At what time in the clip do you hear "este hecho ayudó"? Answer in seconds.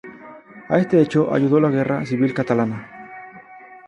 0.79-1.59